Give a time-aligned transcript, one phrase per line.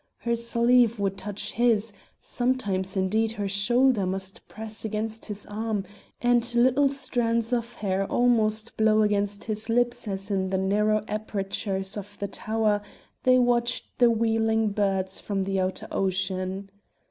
[0.21, 5.83] Her sleeve would touch his, sometimes, indeed, her shoulder must press against his arm
[6.19, 11.03] and little strands of her hair almost blow against his lips as in the narrow
[11.07, 12.81] apertures of the tower
[13.21, 16.71] they watched the wheeling birds from the outer ocean.